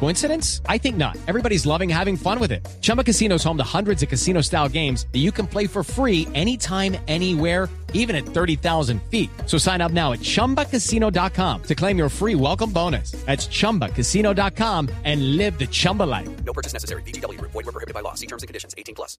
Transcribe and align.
Coincidence? 0.00 0.60
I 0.68 0.76
think 0.78 0.96
not. 0.96 1.16
Everybody's 1.26 1.64
loving 1.64 1.88
having 1.88 2.16
fun 2.16 2.38
with 2.38 2.52
it. 2.52 2.66
Chumba 2.82 3.02
Casino 3.02 3.36
is 3.36 3.44
home 3.44 3.56
to 3.56 3.64
hundreds 3.64 4.02
of 4.02 4.08
casino 4.10 4.42
style 4.42 4.68
games 4.68 5.06
that 5.12 5.20
you 5.20 5.32
can 5.32 5.46
play 5.46 5.66
for 5.66 5.82
free 5.82 6.28
anytime, 6.34 6.96
anywhere, 7.08 7.70
even 7.94 8.14
at 8.14 8.26
30,000 8.26 9.00
feet. 9.10 9.30
So 9.46 9.56
sign 9.56 9.80
up 9.80 9.92
now 9.92 10.12
at 10.12 10.20
chumbacasino.com 10.20 11.62
to 11.62 11.74
claim 11.74 11.96
your 11.96 12.10
free 12.10 12.34
welcome 12.34 12.70
bonus. 12.70 13.12
That's 13.24 13.46
chumbacasino.com 13.48 14.90
and 15.04 15.36
live 15.38 15.58
the 15.58 15.66
Chumba 15.66 16.02
life. 16.02 16.28
No 16.44 16.52
purchase 16.52 16.74
necessary. 16.74 17.02
BGW. 17.02 17.40
Void 17.40 17.54
were 17.54 17.72
prohibited 17.72 17.94
by 17.94 18.00
law. 18.00 18.14
See 18.14 18.26
terms 18.26 18.42
and 18.42 18.48
conditions. 18.48 18.74
18 18.76 18.94
plus. 18.94 19.16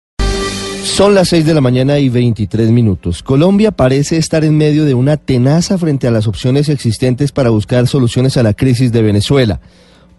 Son 0.83 1.15
las 1.15 1.29
6 1.29 1.45
de 1.45 1.53
la 1.53 1.61
mañana 1.61 1.97
y 1.99 2.09
23 2.09 2.69
minutos. 2.69 3.23
Colombia 3.23 3.71
parece 3.71 4.17
estar 4.17 4.45
en 4.45 4.55
medio 4.55 4.85
de 4.85 4.93
una 4.93 5.17
tenaza 5.17 5.77
frente 5.77 6.07
a 6.07 6.11
las 6.11 6.27
opciones 6.27 6.69
existentes 6.69 7.31
para 7.31 7.49
buscar 7.49 7.87
soluciones 7.87 8.37
a 8.37 8.43
la 8.43 8.53
crisis 8.53 8.91
de 8.91 9.01
Venezuela. 9.01 9.59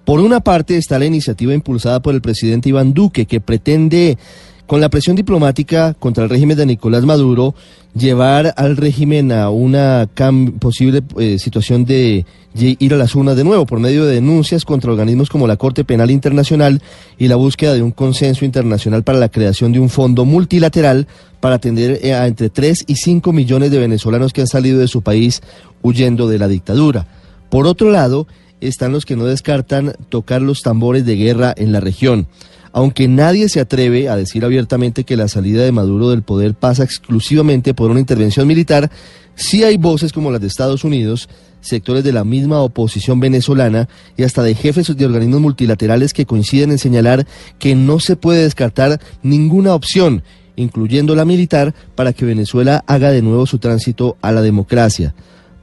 Por 0.06 0.20
una 0.20 0.38
parte 0.38 0.76
está 0.76 1.00
la 1.00 1.06
iniciativa 1.06 1.52
impulsada 1.52 2.00
por 2.00 2.14
el 2.14 2.22
presidente 2.22 2.68
Iván 2.68 2.94
Duque, 2.94 3.26
que 3.26 3.40
pretende, 3.40 4.16
con 4.68 4.80
la 4.80 4.88
presión 4.88 5.16
diplomática 5.16 5.94
contra 5.94 6.22
el 6.22 6.30
régimen 6.30 6.56
de 6.56 6.64
Nicolás 6.64 7.04
Maduro, 7.04 7.56
llevar 7.92 8.54
al 8.56 8.76
régimen 8.76 9.32
a 9.32 9.50
una 9.50 10.08
posible 10.60 11.02
eh, 11.18 11.40
situación 11.40 11.84
de 11.84 12.24
ir 12.54 12.94
a 12.94 12.96
las 12.96 13.16
urnas 13.16 13.34
de 13.34 13.42
nuevo 13.42 13.66
por 13.66 13.80
medio 13.80 14.04
de 14.04 14.14
denuncias 14.14 14.64
contra 14.64 14.92
organismos 14.92 15.28
como 15.28 15.48
la 15.48 15.56
Corte 15.56 15.82
Penal 15.82 16.12
Internacional 16.12 16.80
y 17.18 17.26
la 17.26 17.34
búsqueda 17.34 17.74
de 17.74 17.82
un 17.82 17.90
consenso 17.90 18.44
internacional 18.44 19.02
para 19.02 19.18
la 19.18 19.28
creación 19.28 19.72
de 19.72 19.80
un 19.80 19.88
fondo 19.88 20.24
multilateral 20.24 21.08
para 21.40 21.56
atender 21.56 21.98
eh, 22.04 22.14
a 22.14 22.28
entre 22.28 22.48
3 22.48 22.84
y 22.86 22.94
5 22.94 23.32
millones 23.32 23.72
de 23.72 23.80
venezolanos 23.80 24.32
que 24.32 24.42
han 24.42 24.46
salido 24.46 24.78
de 24.78 24.86
su 24.86 25.02
país 25.02 25.42
huyendo 25.82 26.28
de 26.28 26.38
la 26.38 26.46
dictadura. 26.46 27.08
Por 27.50 27.66
otro 27.66 27.90
lado, 27.90 28.28
están 28.60 28.92
los 28.92 29.04
que 29.04 29.16
no 29.16 29.24
descartan 29.24 29.94
tocar 30.08 30.42
los 30.42 30.62
tambores 30.62 31.04
de 31.04 31.16
guerra 31.16 31.54
en 31.56 31.72
la 31.72 31.80
región. 31.80 32.26
Aunque 32.72 33.08
nadie 33.08 33.48
se 33.48 33.60
atreve 33.60 34.08
a 34.08 34.16
decir 34.16 34.44
abiertamente 34.44 35.04
que 35.04 35.16
la 35.16 35.28
salida 35.28 35.64
de 35.64 35.72
Maduro 35.72 36.10
del 36.10 36.22
poder 36.22 36.54
pasa 36.54 36.84
exclusivamente 36.84 37.72
por 37.72 37.90
una 37.90 38.00
intervención 38.00 38.46
militar, 38.46 38.90
sí 39.34 39.64
hay 39.64 39.78
voces 39.78 40.12
como 40.12 40.30
las 40.30 40.42
de 40.42 40.46
Estados 40.46 40.84
Unidos, 40.84 41.28
sectores 41.62 42.04
de 42.04 42.12
la 42.12 42.24
misma 42.24 42.60
oposición 42.60 43.18
venezolana 43.18 43.88
y 44.16 44.24
hasta 44.24 44.42
de 44.42 44.54
jefes 44.54 44.94
de 44.94 45.06
organismos 45.06 45.40
multilaterales 45.40 46.12
que 46.12 46.26
coinciden 46.26 46.70
en 46.70 46.78
señalar 46.78 47.26
que 47.58 47.74
no 47.74 47.98
se 47.98 48.16
puede 48.16 48.42
descartar 48.42 49.00
ninguna 49.22 49.74
opción, 49.74 50.22
incluyendo 50.54 51.14
la 51.14 51.24
militar, 51.24 51.74
para 51.94 52.12
que 52.12 52.24
Venezuela 52.24 52.84
haga 52.86 53.10
de 53.10 53.22
nuevo 53.22 53.46
su 53.46 53.58
tránsito 53.58 54.16
a 54.20 54.32
la 54.32 54.42
democracia. 54.42 55.14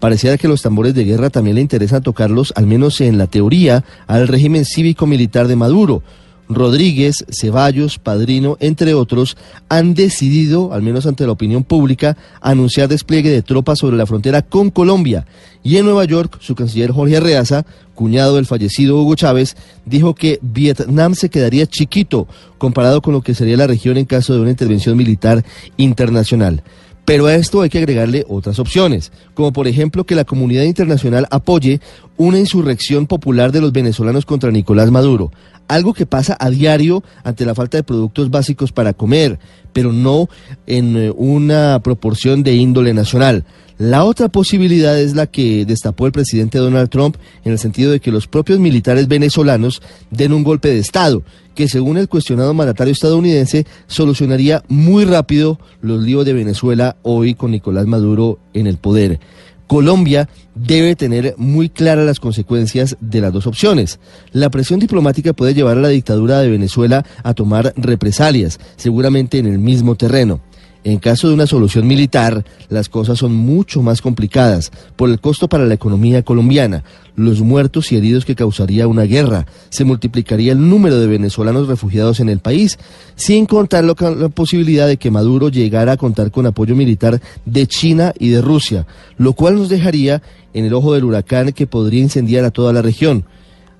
Pareciera 0.03 0.37
que 0.37 0.49
los 0.49 0.61
tambores 0.61 0.93
de 0.93 1.05
guerra 1.05 1.29
también 1.29 1.55
le 1.55 1.61
interesan 1.61 2.03
tocarlos, 2.03 2.51
al 2.57 2.67
menos 2.67 2.99
en 2.99 3.17
la 3.17 3.27
teoría, 3.27 3.85
al 4.05 4.27
régimen 4.27 4.65
cívico-militar 4.65 5.47
de 5.47 5.55
Maduro. 5.55 6.03
Rodríguez, 6.49 7.23
Ceballos, 7.31 7.99
Padrino, 7.99 8.57
entre 8.59 8.95
otros, 8.95 9.37
han 9.69 9.93
decidido, 9.93 10.73
al 10.73 10.81
menos 10.81 11.05
ante 11.05 11.25
la 11.25 11.31
opinión 11.31 11.63
pública, 11.63 12.17
anunciar 12.41 12.89
despliegue 12.89 13.29
de 13.29 13.43
tropas 13.43 13.79
sobre 13.79 13.95
la 13.95 14.05
frontera 14.05 14.41
con 14.41 14.71
Colombia. 14.71 15.25
Y 15.63 15.77
en 15.77 15.85
Nueva 15.85 16.03
York, 16.03 16.35
su 16.41 16.53
canciller 16.53 16.91
Jorge 16.91 17.15
Arreaza, 17.15 17.65
cuñado 17.95 18.35
del 18.35 18.45
fallecido 18.45 19.01
Hugo 19.01 19.15
Chávez, 19.15 19.55
dijo 19.85 20.15
que 20.15 20.37
Vietnam 20.41 21.15
se 21.15 21.29
quedaría 21.29 21.65
chiquito 21.65 22.27
comparado 22.57 23.01
con 23.01 23.13
lo 23.13 23.21
que 23.21 23.35
sería 23.35 23.55
la 23.55 23.67
región 23.67 23.95
en 23.95 24.03
caso 24.03 24.33
de 24.33 24.41
una 24.41 24.51
intervención 24.51 24.97
militar 24.97 25.45
internacional. 25.77 26.61
Pero 27.05 27.25
a 27.25 27.35
esto 27.35 27.61
hay 27.61 27.69
que 27.69 27.79
agregarle 27.79 28.25
otras 28.29 28.59
opciones, 28.59 29.11
como 29.33 29.51
por 29.51 29.67
ejemplo 29.67 30.05
que 30.05 30.15
la 30.15 30.23
comunidad 30.23 30.63
internacional 30.63 31.27
apoye 31.31 31.81
una 32.15 32.39
insurrección 32.39 33.07
popular 33.07 33.51
de 33.51 33.59
los 33.59 33.73
venezolanos 33.73 34.25
contra 34.25 34.51
Nicolás 34.51 34.89
Maduro, 34.89 35.31
algo 35.67 35.93
que 35.93 36.05
pasa 36.05 36.37
a 36.39 36.49
diario 36.49 37.03
ante 37.23 37.45
la 37.45 37.55
falta 37.55 37.77
de 37.77 37.83
productos 37.83 38.29
básicos 38.29 38.71
para 38.71 38.93
comer, 38.93 39.39
pero 39.73 39.91
no 39.91 40.29
en 40.67 40.95
eh, 40.95 41.11
una 41.15 41.81
proporción 41.83 42.43
de 42.43 42.55
índole 42.55 42.93
nacional. 42.93 43.43
La 43.79 44.03
otra 44.03 44.29
posibilidad 44.29 44.99
es 44.99 45.15
la 45.15 45.27
que 45.27 45.65
destapó 45.65 46.05
el 46.05 46.11
presidente 46.11 46.59
Donald 46.59 46.89
Trump 46.89 47.17
en 47.43 47.51
el 47.51 47.59
sentido 47.59 47.91
de 47.91 47.99
que 47.99 48.11
los 48.11 48.27
propios 48.27 48.59
militares 48.59 49.07
venezolanos 49.07 49.81
den 50.11 50.31
un 50.31 50.43
golpe 50.43 50.69
de 50.69 50.79
Estado, 50.79 51.23
que 51.55 51.67
según 51.67 51.97
el 51.97 52.07
cuestionado 52.07 52.53
mandatario 52.53 52.93
estadounidense 52.93 53.65
solucionaría 53.87 54.63
muy 54.67 55.05
rápido 55.05 55.59
los 55.81 56.01
líos 56.01 56.23
de 56.23 56.33
Venezuela 56.33 56.97
hoy 57.01 57.33
con 57.33 57.51
Nicolás 57.51 57.87
Maduro 57.87 58.39
en 58.53 58.67
el 58.67 58.77
poder. 58.77 59.19
Colombia 59.67 60.29
debe 60.55 60.95
tener 60.95 61.35
muy 61.37 61.69
claras 61.69 62.05
las 62.05 62.19
consecuencias 62.19 62.97
de 62.99 63.21
las 63.21 63.33
dos 63.33 63.47
opciones. 63.47 63.99
La 64.31 64.49
presión 64.49 64.79
diplomática 64.79 65.33
puede 65.33 65.53
llevar 65.53 65.77
a 65.77 65.81
la 65.81 65.89
dictadura 65.89 66.39
de 66.39 66.49
Venezuela 66.49 67.05
a 67.23 67.33
tomar 67.33 67.73
represalias, 67.75 68.59
seguramente 68.75 69.37
en 69.37 69.47
el 69.47 69.59
mismo 69.59 69.95
terreno. 69.95 70.41
En 70.85 70.99
caso 70.99 71.29
de 71.29 71.33
una 71.33 71.47
solución 71.47 71.87
militar, 71.87 72.43
las 72.67 72.89
cosas 72.89 73.17
son 73.17 73.33
mucho 73.33 73.81
más 73.81 74.01
complicadas 74.01 74.69
por 74.97 75.09
el 75.09 75.21
costo 75.21 75.47
para 75.47 75.65
la 75.65 75.75
economía 75.75 76.23
colombiana, 76.23 76.83
los 77.15 77.39
muertos 77.39 77.91
y 77.91 77.95
heridos 77.95 78.25
que 78.25 78.35
causaría 78.35 78.87
una 78.87 79.03
guerra, 79.03 79.45
se 79.69 79.85
multiplicaría 79.85 80.51
el 80.51 80.69
número 80.69 80.99
de 80.99 81.07
venezolanos 81.07 81.69
refugiados 81.69 82.19
en 82.19 82.27
el 82.27 82.39
país, 82.39 82.79
sin 83.15 83.45
contar 83.45 83.85
la 83.85 83.93
posibilidad 84.29 84.85
de 84.85 84.97
que 84.97 85.09
Maduro 85.09 85.47
llegara 85.47 85.93
a 85.93 85.97
contar 85.97 86.31
con 86.31 86.47
apoyo 86.47 86.75
militar 86.75 87.21
de 87.45 87.65
China 87.65 88.13
y 88.19 88.29
de 88.29 88.41
Rusia, 88.41 88.85
lo 89.17 89.33
cual 89.33 89.55
nos 89.55 89.69
dejaría 89.69 90.21
en 90.53 90.65
el 90.65 90.73
ojo 90.73 90.93
del 90.93 91.05
huracán 91.05 91.53
que 91.53 91.65
podría 91.65 92.01
incendiar 92.01 92.43
a 92.43 92.51
toda 92.51 92.73
la 92.73 92.81
región. 92.81 93.23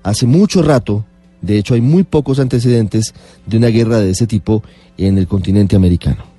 Hace 0.02 0.24
mucho 0.24 0.62
rato, 0.62 1.04
de 1.42 1.58
hecho 1.58 1.74
hay 1.74 1.82
muy 1.82 2.02
pocos 2.02 2.38
antecedentes 2.38 3.14
de 3.44 3.58
una 3.58 3.68
guerra 3.68 3.98
de 3.98 4.10
ese 4.10 4.26
tipo 4.26 4.62
en 4.96 5.18
el 5.18 5.26
continente 5.26 5.76
americano. 5.76 6.33